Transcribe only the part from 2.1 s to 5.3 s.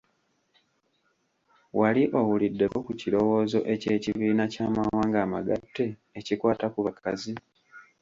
owuliddeko ku kirowoozo eky’Ekibiina ky’Amawanga